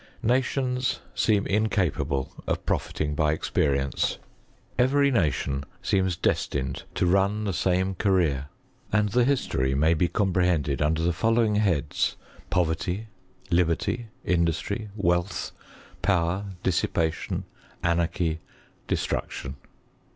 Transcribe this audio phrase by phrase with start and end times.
[0.23, 4.17] Nations seem incapable of profiting by experience.
[4.79, 8.47] Every nation seems destined to run the same career.
[8.91, 12.17] and the history may be comprehended under the following heads:
[12.49, 13.09] Poverty,
[13.51, 15.51] liberty, industry, wealth,
[16.01, 17.43] power, dissipation,
[17.83, 18.39] anarchy,
[18.87, 19.55] destruction.